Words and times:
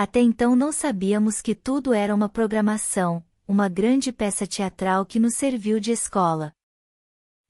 Até 0.00 0.20
então 0.20 0.54
não 0.54 0.70
sabíamos 0.70 1.42
que 1.42 1.56
tudo 1.56 1.92
era 1.92 2.14
uma 2.14 2.28
programação, 2.28 3.20
uma 3.48 3.68
grande 3.68 4.12
peça 4.12 4.46
teatral 4.46 5.04
que 5.04 5.18
nos 5.18 5.34
serviu 5.34 5.80
de 5.80 5.90
escola. 5.90 6.52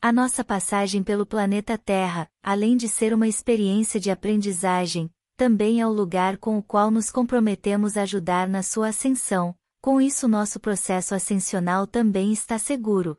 A 0.00 0.10
nossa 0.10 0.42
passagem 0.42 1.02
pelo 1.02 1.26
planeta 1.26 1.76
Terra, 1.76 2.26
além 2.42 2.74
de 2.74 2.88
ser 2.88 3.12
uma 3.12 3.28
experiência 3.28 4.00
de 4.00 4.10
aprendizagem, 4.10 5.10
também 5.36 5.82
é 5.82 5.86
o 5.86 5.92
lugar 5.92 6.38
com 6.38 6.56
o 6.56 6.62
qual 6.62 6.90
nos 6.90 7.10
comprometemos 7.10 7.98
a 7.98 8.02
ajudar 8.04 8.48
na 8.48 8.62
sua 8.62 8.88
ascensão, 8.88 9.54
com 9.82 10.00
isso 10.00 10.26
nosso 10.26 10.58
processo 10.58 11.14
ascensional 11.14 11.86
também 11.86 12.32
está 12.32 12.58
seguro. 12.58 13.18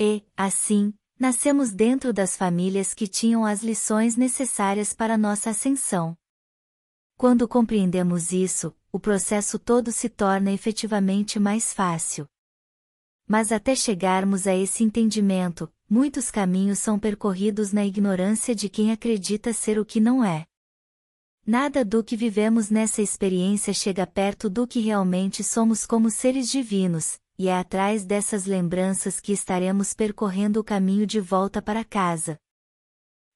E, 0.00 0.24
assim, 0.36 0.94
nascemos 1.18 1.72
dentro 1.72 2.12
das 2.12 2.36
famílias 2.36 2.94
que 2.94 3.08
tinham 3.08 3.44
as 3.44 3.60
lições 3.60 4.14
necessárias 4.14 4.94
para 4.94 5.18
nossa 5.18 5.50
ascensão. 5.50 6.16
Quando 7.20 7.46
compreendemos 7.46 8.32
isso, 8.32 8.74
o 8.90 8.98
processo 8.98 9.58
todo 9.58 9.92
se 9.92 10.08
torna 10.08 10.52
efetivamente 10.52 11.38
mais 11.38 11.70
fácil. 11.70 12.26
Mas 13.28 13.52
até 13.52 13.76
chegarmos 13.76 14.46
a 14.46 14.56
esse 14.56 14.82
entendimento, 14.82 15.70
muitos 15.86 16.30
caminhos 16.30 16.78
são 16.78 16.98
percorridos 16.98 17.74
na 17.74 17.84
ignorância 17.84 18.54
de 18.54 18.70
quem 18.70 18.90
acredita 18.90 19.52
ser 19.52 19.78
o 19.78 19.84
que 19.84 20.00
não 20.00 20.24
é. 20.24 20.46
Nada 21.46 21.84
do 21.84 22.02
que 22.02 22.16
vivemos 22.16 22.70
nessa 22.70 23.02
experiência 23.02 23.74
chega 23.74 24.06
perto 24.06 24.48
do 24.48 24.66
que 24.66 24.80
realmente 24.80 25.44
somos 25.44 25.84
como 25.84 26.10
seres 26.10 26.50
divinos, 26.50 27.20
e 27.38 27.48
é 27.48 27.54
atrás 27.54 28.06
dessas 28.06 28.46
lembranças 28.46 29.20
que 29.20 29.32
estaremos 29.32 29.92
percorrendo 29.92 30.58
o 30.58 30.64
caminho 30.64 31.06
de 31.06 31.20
volta 31.20 31.60
para 31.60 31.84
casa. 31.84 32.38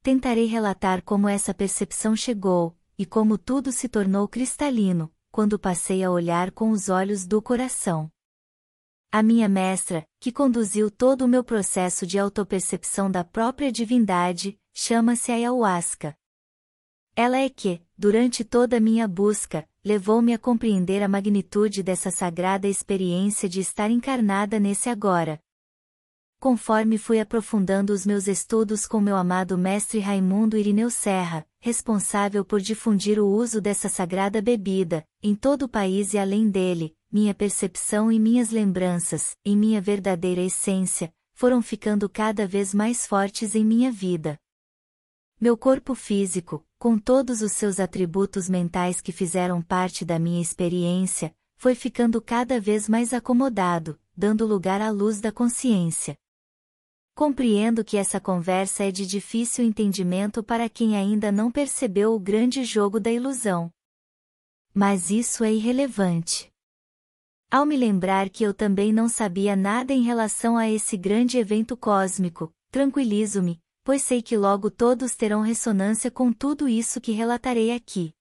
Tentarei 0.02 0.46
relatar 0.46 1.02
como 1.02 1.28
essa 1.28 1.52
percepção 1.52 2.16
chegou, 2.16 2.74
e 2.98 3.04
como 3.04 3.36
tudo 3.36 3.72
se 3.72 3.88
tornou 3.88 4.28
cristalino, 4.28 5.12
quando 5.30 5.58
passei 5.58 6.04
a 6.04 6.10
olhar 6.10 6.50
com 6.52 6.70
os 6.70 6.88
olhos 6.88 7.26
do 7.26 7.42
coração. 7.42 8.10
A 9.10 9.22
minha 9.22 9.48
mestra, 9.48 10.06
que 10.18 10.32
conduziu 10.32 10.90
todo 10.90 11.22
o 11.22 11.28
meu 11.28 11.44
processo 11.44 12.06
de 12.06 12.18
autopercepção 12.18 13.10
da 13.10 13.22
própria 13.22 13.70
divindade, 13.70 14.58
chama-se 14.72 15.30
Ayahuasca. 15.30 16.16
Ela 17.16 17.38
é 17.38 17.48
que, 17.48 17.80
durante 17.96 18.42
toda 18.42 18.78
a 18.78 18.80
minha 18.80 19.06
busca, 19.06 19.68
levou-me 19.84 20.32
a 20.32 20.38
compreender 20.38 21.00
a 21.00 21.08
magnitude 21.08 21.82
dessa 21.82 22.10
sagrada 22.10 22.66
experiência 22.66 23.48
de 23.48 23.60
estar 23.60 23.88
encarnada 23.88 24.58
nesse 24.58 24.88
agora. 24.88 25.40
Conforme 26.40 26.98
fui 26.98 27.20
aprofundando 27.20 27.92
os 27.92 28.04
meus 28.04 28.26
estudos 28.26 28.86
com 28.86 29.00
meu 29.00 29.16
amado 29.16 29.56
mestre 29.56 30.00
Raimundo 30.00 30.58
Irineu 30.58 30.90
Serra, 30.90 31.46
responsável 31.64 32.44
por 32.44 32.60
difundir 32.60 33.18
o 33.18 33.26
uso 33.26 33.58
dessa 33.58 33.88
sagrada 33.88 34.42
bebida, 34.42 35.02
em 35.22 35.34
todo 35.34 35.62
o 35.62 35.68
país 35.68 36.12
e 36.12 36.18
além 36.18 36.50
dele, 36.50 36.94
minha 37.10 37.32
percepção 37.32 38.12
e 38.12 38.20
minhas 38.20 38.50
lembranças, 38.50 39.34
em 39.42 39.56
minha 39.56 39.80
verdadeira 39.80 40.42
essência, 40.42 41.10
foram 41.32 41.62
ficando 41.62 42.06
cada 42.06 42.46
vez 42.46 42.74
mais 42.74 43.06
fortes 43.06 43.54
em 43.54 43.64
minha 43.64 43.90
vida. 43.90 44.38
Meu 45.40 45.56
corpo 45.56 45.94
físico, 45.94 46.62
com 46.78 46.98
todos 46.98 47.40
os 47.40 47.52
seus 47.52 47.80
atributos 47.80 48.46
mentais 48.46 49.00
que 49.00 49.10
fizeram 49.10 49.62
parte 49.62 50.04
da 50.04 50.18
minha 50.18 50.42
experiência, 50.42 51.34
foi 51.56 51.74
ficando 51.74 52.20
cada 52.20 52.60
vez 52.60 52.90
mais 52.90 53.14
acomodado, 53.14 53.98
dando 54.14 54.46
lugar 54.46 54.82
à 54.82 54.90
luz 54.90 55.18
da 55.18 55.32
consciência. 55.32 56.14
Compreendo 57.16 57.84
que 57.84 57.96
essa 57.96 58.18
conversa 58.18 58.82
é 58.82 58.90
de 58.90 59.06
difícil 59.06 59.64
entendimento 59.64 60.42
para 60.42 60.68
quem 60.68 60.96
ainda 60.96 61.30
não 61.30 61.48
percebeu 61.48 62.12
o 62.12 62.18
grande 62.18 62.64
jogo 62.64 62.98
da 62.98 63.10
ilusão. 63.10 63.70
Mas 64.74 65.10
isso 65.10 65.44
é 65.44 65.52
irrelevante. 65.52 66.52
Ao 67.48 67.64
me 67.64 67.76
lembrar 67.76 68.28
que 68.28 68.42
eu 68.42 68.52
também 68.52 68.92
não 68.92 69.08
sabia 69.08 69.54
nada 69.54 69.92
em 69.92 70.02
relação 70.02 70.56
a 70.56 70.68
esse 70.68 70.96
grande 70.96 71.38
evento 71.38 71.76
cósmico, 71.76 72.52
tranquilizo-me, 72.72 73.62
pois 73.84 74.02
sei 74.02 74.20
que 74.20 74.36
logo 74.36 74.68
todos 74.68 75.14
terão 75.14 75.40
ressonância 75.40 76.10
com 76.10 76.32
tudo 76.32 76.68
isso 76.68 77.00
que 77.00 77.12
relatarei 77.12 77.70
aqui. 77.70 78.12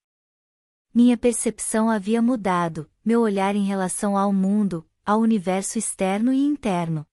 Minha 0.93 1.17
percepção 1.17 1.89
havia 1.89 2.21
mudado, 2.21 2.87
meu 3.03 3.21
olhar 3.21 3.55
em 3.55 3.65
relação 3.65 4.15
ao 4.15 4.31
mundo, 4.31 4.87
ao 5.03 5.19
universo 5.19 5.79
externo 5.79 6.31
e 6.31 6.45
interno. 6.45 7.07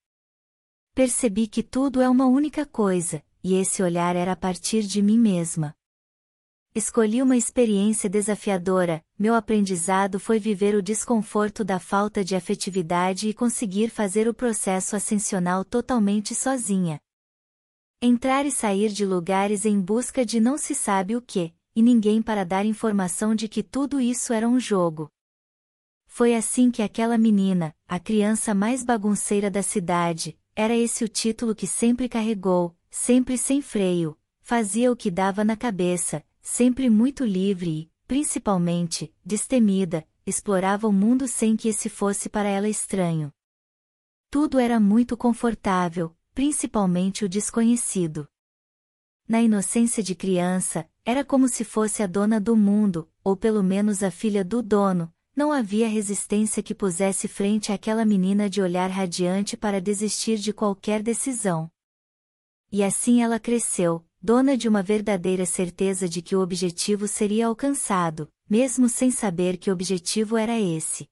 Percebi 0.93 1.47
que 1.47 1.63
tudo 1.63 2.01
é 2.01 2.09
uma 2.09 2.25
única 2.25 2.65
coisa, 2.65 3.23
e 3.43 3.55
esse 3.55 3.81
olhar 3.83 4.15
era 4.15 4.33
a 4.33 4.35
partir 4.35 4.83
de 4.83 5.01
mim 5.01 5.17
mesma. 5.17 5.73
Escolhi 6.73 7.21
uma 7.21 7.35
experiência 7.35 8.09
desafiadora, 8.09 9.03
meu 9.19 9.35
aprendizado 9.35 10.19
foi 10.19 10.39
viver 10.39 10.75
o 10.75 10.81
desconforto 10.81 11.63
da 11.63 11.79
falta 11.79 12.23
de 12.23 12.35
afetividade 12.35 13.27
e 13.27 13.33
conseguir 13.33 13.89
fazer 13.89 14.27
o 14.27 14.33
processo 14.33 14.95
ascensional 14.95 15.65
totalmente 15.65 16.33
sozinha, 16.33 16.99
Entrar 18.03 18.47
e 18.47 18.51
sair 18.51 18.89
de 18.89 19.05
lugares 19.05 19.63
em 19.63 19.79
busca 19.79 20.25
de 20.25 20.39
não 20.39 20.57
se 20.57 20.73
sabe 20.73 21.15
o 21.15 21.21
que, 21.21 21.53
e 21.75 21.83
ninguém 21.83 22.19
para 22.19 22.43
dar 22.43 22.65
informação 22.65 23.35
de 23.35 23.47
que 23.47 23.61
tudo 23.61 24.01
isso 24.01 24.33
era 24.33 24.49
um 24.49 24.59
jogo. 24.59 25.07
Foi 26.07 26.33
assim 26.33 26.71
que 26.71 26.81
aquela 26.81 27.15
menina, 27.15 27.75
a 27.87 27.99
criança 27.99 28.55
mais 28.55 28.83
bagunceira 28.83 29.51
da 29.51 29.61
cidade, 29.61 30.35
era 30.55 30.75
esse 30.75 31.03
o 31.03 31.07
título 31.07 31.55
que 31.55 31.65
sempre 31.65 32.09
carregou, 32.09 32.75
sempre 32.89 33.37
sem 33.37 33.61
freio, 33.61 34.17
fazia 34.41 34.91
o 34.91 34.95
que 34.95 35.09
dava 35.09 35.43
na 35.43 35.55
cabeça, 35.55 36.23
sempre 36.41 36.89
muito 36.89 37.23
livre 37.23 37.71
e, 37.71 37.91
principalmente, 38.07 39.13
destemida, 39.23 40.05
explorava 40.25 40.87
o 40.87 40.91
mundo 40.91 41.27
sem 41.27 41.55
que 41.55 41.69
esse 41.69 41.89
fosse 41.89 42.27
para 42.27 42.49
ela 42.49 42.67
estranho. 42.67 43.31
Tudo 44.29 44.59
era 44.59 44.79
muito 44.79 45.15
confortável, 45.15 46.15
principalmente 46.33 47.25
o 47.25 47.29
desconhecido. 47.29 48.27
Na 49.27 49.41
inocência 49.41 50.03
de 50.03 50.13
criança, 50.13 50.89
era 51.05 51.23
como 51.23 51.47
se 51.47 51.63
fosse 51.63 52.03
a 52.03 52.07
dona 52.07 52.39
do 52.39 52.55
mundo, 52.55 53.09
ou 53.23 53.35
pelo 53.37 53.63
menos 53.63 54.03
a 54.03 54.11
filha 54.11 54.43
do 54.43 54.61
dono, 54.61 55.13
não 55.35 55.51
havia 55.51 55.87
resistência 55.87 56.61
que 56.61 56.75
pusesse 56.75 57.27
frente 57.27 57.71
àquela 57.71 58.05
menina 58.05 58.49
de 58.49 58.61
olhar 58.61 58.89
radiante 58.89 59.55
para 59.55 59.79
desistir 59.79 60.37
de 60.37 60.51
qualquer 60.51 61.01
decisão. 61.01 61.71
E 62.71 62.83
assim 62.83 63.21
ela 63.21 63.39
cresceu, 63.39 64.05
dona 64.21 64.55
de 64.57 64.67
uma 64.67 64.83
verdadeira 64.83 65.45
certeza 65.45 66.07
de 66.07 66.21
que 66.21 66.35
o 66.35 66.41
objetivo 66.41 67.07
seria 67.07 67.47
alcançado, 67.47 68.31
mesmo 68.49 68.87
sem 68.87 69.09
saber 69.09 69.57
que 69.57 69.71
objetivo 69.71 70.37
era 70.37 70.59
esse. 70.59 71.07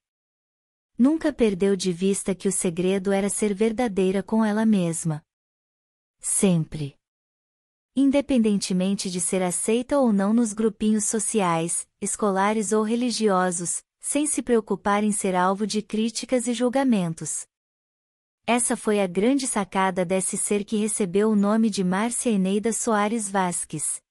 Nunca 0.97 1.31
perdeu 1.31 1.75
de 1.75 1.94
vista 1.94 2.36
que 2.36 2.47
o 2.47 2.51
segredo 2.51 3.12
era 3.13 3.30
ser 3.30 3.53
verdadeira 3.53 4.22
com 4.22 4.44
ela 4.44 4.66
mesma. 4.66 5.24
Sempre. 6.19 6.96
Independentemente 7.96 9.09
de 9.09 9.22
ser 9.22 9.41
aceita 9.41 9.97
ou 9.97 10.12
não 10.12 10.34
nos 10.34 10.51
grupinhos 10.51 11.06
sociais, 11.06 11.88
escolares 12.01 12.72
ou 12.74 12.84
religiosos, 12.84 13.81
sem 14.00 14.26
se 14.26 14.42
preocupar 14.42 15.04
em 15.04 15.12
ser 15.12 15.36
alvo 15.36 15.68
de 15.68 15.82
críticas 15.82 16.48
e 16.48 16.54
julgamentos. 16.54 17.46
Essa 18.46 18.76
foi 18.76 19.00
a 19.00 19.08
grande 19.08 19.46
sacada 19.46 20.04
desse 20.04 20.38
ser 20.38 20.64
que 20.64 20.78
recebeu 20.78 21.30
o 21.30 21.36
nome 21.36 21.70
de 21.70 21.84
Márcia 21.84 22.32
Eneida 22.32 22.74
Soares 22.74 23.30
Vasques. 23.30 24.02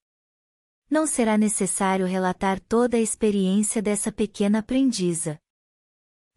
Não 0.91 1.06
será 1.06 1.37
necessário 1.37 2.06
relatar 2.06 2.60
toda 2.60 2.97
a 2.97 3.00
experiência 3.00 3.82
dessa 3.82 4.12
pequena 4.12 4.60
aprendiza 4.60 5.38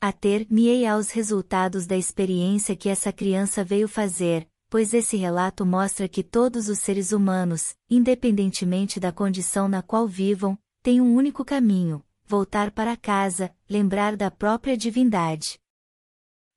a 0.03 0.11
ter-me-ei 0.11 0.87
aos 0.87 1.11
resultados 1.11 1.85
da 1.85 1.95
experiência 1.95 2.75
que 2.75 2.89
essa 2.89 3.13
criança 3.13 3.63
veio 3.63 3.87
fazer, 3.87 4.49
pois 4.67 4.95
esse 4.95 5.15
relato 5.15 5.63
mostra 5.63 6.07
que 6.07 6.23
todos 6.23 6.69
os 6.69 6.79
seres 6.79 7.11
humanos, 7.11 7.75
independentemente 7.87 8.99
da 8.99 9.11
condição 9.11 9.67
na 9.67 9.83
qual 9.83 10.07
vivam, 10.07 10.57
têm 10.81 10.99
um 10.99 11.13
único 11.13 11.45
caminho: 11.45 12.03
voltar 12.31 12.71
para 12.71 12.95
casa, 12.95 13.53
lembrar 13.69 14.15
da 14.15 14.31
própria 14.31 14.77
divindade. 14.77 15.59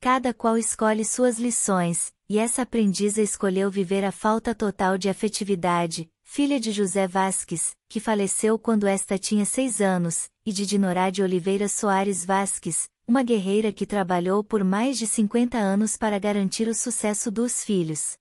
Cada 0.00 0.32
qual 0.32 0.56
escolhe 0.56 1.04
suas 1.04 1.36
lições, 1.36 2.12
e 2.28 2.38
essa 2.38 2.62
aprendiza 2.62 3.20
escolheu 3.20 3.68
viver 3.72 4.04
a 4.04 4.12
falta 4.12 4.54
total 4.54 4.96
de 4.96 5.08
afetividade, 5.08 6.08
filha 6.22 6.60
de 6.60 6.70
José 6.70 7.08
Vasques, 7.08 7.74
que 7.88 7.98
faleceu 7.98 8.56
quando 8.56 8.86
esta 8.86 9.18
tinha 9.18 9.44
seis 9.44 9.80
anos, 9.80 10.28
e 10.46 10.52
de 10.52 10.64
Dinorá 10.64 11.10
de 11.10 11.24
Oliveira 11.24 11.68
Soares 11.68 12.24
Vasques, 12.24 12.88
uma 13.04 13.24
guerreira 13.24 13.72
que 13.72 13.84
trabalhou 13.84 14.44
por 14.44 14.62
mais 14.62 14.96
de 14.96 15.08
50 15.08 15.58
anos 15.58 15.96
para 15.96 16.20
garantir 16.20 16.68
o 16.68 16.74
sucesso 16.74 17.32
dos 17.32 17.64
filhos. 17.64 18.16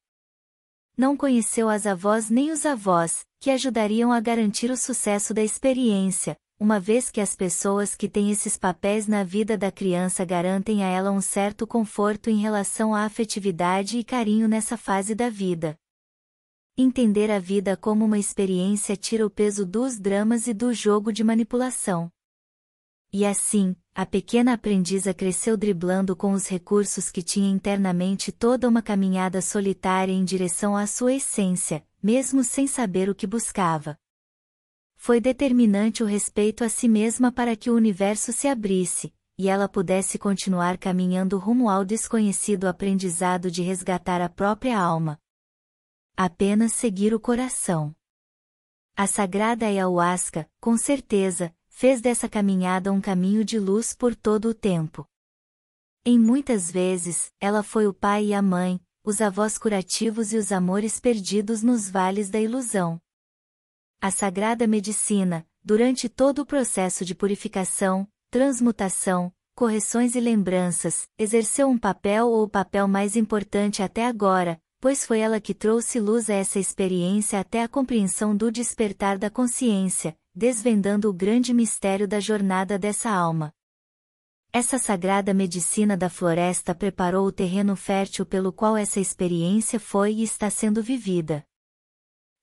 Não 0.97 1.15
conheceu 1.15 1.69
as 1.69 1.85
avós 1.85 2.31
nem 2.31 2.49
os 2.51 2.65
avós, 2.65 3.23
que 3.39 3.51
ajudariam 3.51 4.11
a 4.11 4.19
garantir 4.19 4.71
o 4.71 4.77
sucesso 4.77 5.35
da 5.35 5.43
experiência, 5.43 6.35
uma 6.63 6.79
vez 6.79 7.11
que 7.11 7.19
as 7.19 7.35
pessoas 7.35 7.93
que 7.93 8.07
têm 8.07 8.31
esses 8.31 8.55
papéis 8.55 9.05
na 9.05 9.21
vida 9.21 9.57
da 9.57 9.69
criança 9.69 10.23
garantem 10.23 10.81
a 10.81 10.87
ela 10.87 11.11
um 11.11 11.19
certo 11.19 11.67
conforto 11.67 12.29
em 12.29 12.37
relação 12.37 12.95
à 12.95 13.03
afetividade 13.03 13.97
e 13.97 14.03
carinho 14.03 14.47
nessa 14.47 14.77
fase 14.77 15.13
da 15.13 15.29
vida. 15.29 15.75
Entender 16.77 17.29
a 17.29 17.37
vida 17.37 17.75
como 17.75 18.05
uma 18.05 18.17
experiência 18.17 18.95
tira 18.95 19.25
o 19.25 19.29
peso 19.29 19.65
dos 19.65 19.99
dramas 19.99 20.47
e 20.47 20.53
do 20.53 20.73
jogo 20.73 21.11
de 21.11 21.21
manipulação. 21.21 22.09
E 23.11 23.25
assim, 23.25 23.75
a 23.93 24.05
pequena 24.05 24.53
aprendiza 24.53 25.13
cresceu 25.13 25.57
driblando 25.57 26.15
com 26.15 26.31
os 26.31 26.47
recursos 26.47 27.11
que 27.11 27.21
tinha 27.21 27.49
internamente 27.49 28.31
toda 28.31 28.69
uma 28.69 28.81
caminhada 28.81 29.41
solitária 29.41 30.13
em 30.13 30.23
direção 30.23 30.77
à 30.77 30.87
sua 30.87 31.15
essência, 31.15 31.85
mesmo 32.01 32.41
sem 32.41 32.67
saber 32.67 33.09
o 33.09 33.15
que 33.15 33.27
buscava. 33.27 33.97
Foi 35.05 35.19
determinante 35.19 36.01
o 36.01 36.05
respeito 36.05 36.63
a 36.63 36.69
si 36.69 36.87
mesma 36.87 37.29
para 37.29 37.57
que 37.57 37.69
o 37.69 37.75
universo 37.75 38.31
se 38.31 38.47
abrisse, 38.47 39.13
e 39.37 39.49
ela 39.49 39.67
pudesse 39.67 40.17
continuar 40.17 40.77
caminhando 40.77 41.37
rumo 41.37 41.69
ao 41.69 41.83
desconhecido 41.83 42.69
aprendizado 42.69 43.51
de 43.51 43.61
resgatar 43.61 44.21
a 44.21 44.29
própria 44.29 44.79
alma. 44.79 45.19
Apenas 46.15 46.71
seguir 46.71 47.13
o 47.13 47.19
coração. 47.19 47.93
A 48.95 49.05
sagrada 49.05 49.65
ayahuasca, 49.65 50.49
com 50.61 50.77
certeza, 50.77 51.53
fez 51.67 51.99
dessa 51.99 52.29
caminhada 52.29 52.89
um 52.89 53.01
caminho 53.01 53.43
de 53.43 53.59
luz 53.59 53.93
por 53.93 54.15
todo 54.15 54.47
o 54.47 54.53
tempo. 54.53 55.05
Em 56.05 56.17
muitas 56.17 56.71
vezes, 56.71 57.29
ela 57.41 57.61
foi 57.61 57.87
o 57.87 57.93
pai 57.93 58.27
e 58.27 58.33
a 58.33 58.41
mãe, 58.41 58.79
os 59.03 59.19
avós 59.19 59.57
curativos 59.57 60.31
e 60.31 60.37
os 60.37 60.49
amores 60.49 60.97
perdidos 60.97 61.61
nos 61.61 61.89
vales 61.89 62.29
da 62.29 62.39
ilusão. 62.39 63.02
A 64.05 64.11
sagrada 64.11 64.67
medicina, 64.67 65.47
durante 65.63 66.09
todo 66.09 66.39
o 66.39 66.45
processo 66.45 67.05
de 67.05 67.15
purificação, 67.15 68.05
transmutação, 68.29 69.31
correções 69.55 70.13
e 70.13 70.19
lembranças, 70.19 71.07
exerceu 71.17 71.69
um 71.69 71.77
papel 71.77 72.27
ou 72.27 72.43
o 72.43 72.49
papel 72.49 72.85
mais 72.85 73.15
importante 73.15 73.81
até 73.81 74.05
agora, 74.05 74.59
pois 74.81 75.05
foi 75.05 75.19
ela 75.19 75.39
que 75.39 75.53
trouxe 75.53 76.01
luz 76.01 76.29
a 76.29 76.33
essa 76.33 76.59
experiência 76.59 77.39
até 77.39 77.63
a 77.63 77.67
compreensão 77.69 78.35
do 78.35 78.51
despertar 78.51 79.17
da 79.17 79.29
consciência, 79.29 80.17
desvendando 80.35 81.09
o 81.09 81.13
grande 81.13 81.53
mistério 81.53 82.05
da 82.05 82.19
jornada 82.19 82.77
dessa 82.77 83.09
alma. 83.09 83.53
Essa 84.51 84.77
sagrada 84.77 85.33
medicina 85.33 85.95
da 85.95 86.09
floresta 86.09 86.75
preparou 86.75 87.25
o 87.25 87.31
terreno 87.31 87.73
fértil 87.77 88.25
pelo 88.25 88.51
qual 88.51 88.75
essa 88.75 88.99
experiência 88.99 89.79
foi 89.79 90.15
e 90.15 90.23
está 90.23 90.49
sendo 90.49 90.83
vivida. 90.83 91.45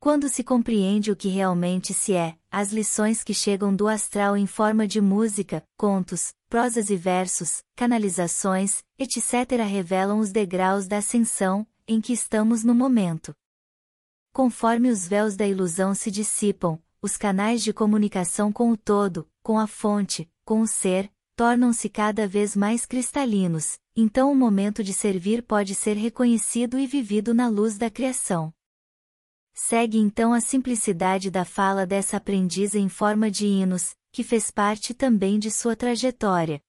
Quando 0.02 0.30
se 0.30 0.42
compreende 0.42 1.12
o 1.12 1.16
que 1.16 1.28
realmente 1.28 1.92
se 1.92 2.14
é, 2.14 2.34
as 2.50 2.72
lições 2.72 3.22
que 3.22 3.34
chegam 3.34 3.76
do 3.76 3.86
astral 3.86 4.34
em 4.34 4.46
forma 4.46 4.88
de 4.88 4.98
música, 4.98 5.62
contos, 5.76 6.32
prosas 6.48 6.88
e 6.88 6.96
versos, 6.96 7.62
canalizações, 7.76 8.82
etc. 8.98 9.60
revelam 9.68 10.18
os 10.18 10.32
degraus 10.32 10.86
da 10.86 10.96
ascensão, 10.96 11.66
em 11.86 12.00
que 12.00 12.14
estamos 12.14 12.64
no 12.64 12.74
momento. 12.74 13.34
Conforme 14.32 14.88
os 14.88 15.06
véus 15.06 15.36
da 15.36 15.46
ilusão 15.46 15.94
se 15.94 16.10
dissipam, 16.10 16.78
os 17.02 17.18
canais 17.18 17.62
de 17.62 17.70
comunicação 17.70 18.50
com 18.50 18.70
o 18.70 18.78
todo, 18.78 19.28
com 19.42 19.58
a 19.58 19.66
fonte, 19.66 20.26
com 20.46 20.62
o 20.62 20.66
ser, 20.66 21.12
tornam-se 21.36 21.90
cada 21.90 22.26
vez 22.26 22.56
mais 22.56 22.86
cristalinos, 22.86 23.78
então 23.94 24.32
o 24.32 24.34
momento 24.34 24.82
de 24.82 24.94
servir 24.94 25.42
pode 25.42 25.74
ser 25.74 25.98
reconhecido 25.98 26.78
e 26.78 26.86
vivido 26.86 27.34
na 27.34 27.48
luz 27.48 27.76
da 27.76 27.90
criação. 27.90 28.50
Segue 29.52 29.98
então 29.98 30.32
a 30.32 30.40
simplicidade 30.40 31.30
da 31.30 31.44
fala 31.44 31.86
dessa 31.86 32.16
aprendiz 32.16 32.74
em 32.74 32.88
forma 32.88 33.30
de 33.30 33.46
hinos, 33.46 33.94
que 34.12 34.22
fez 34.22 34.50
parte 34.50 34.94
também 34.94 35.38
de 35.38 35.50
sua 35.50 35.76
trajetória. 35.76 36.62